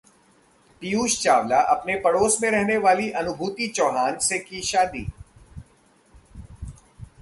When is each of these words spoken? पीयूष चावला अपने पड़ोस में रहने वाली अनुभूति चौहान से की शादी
पीयूष 0.81 1.21
चावला 1.21 1.59
अपने 1.71 1.95
पड़ोस 1.95 2.37
में 2.41 2.49
रहने 2.51 2.77
वाली 2.77 3.09
अनुभूति 3.11 3.67
चौहान 3.67 4.17
से 4.19 4.39
की 4.39 4.61
शादी 4.61 5.05